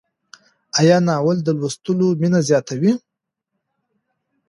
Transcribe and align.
آیا 0.79 0.97
ناول 1.07 1.37
د 1.43 1.47
لوستلو 1.59 2.07
مینه 2.21 2.39
زیاتوي؟ 2.49 2.91